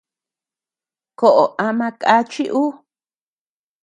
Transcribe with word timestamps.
Koʼó 1.19 1.43
ama 1.65 1.87
kàchi 2.01 2.43
uu. 2.61 2.71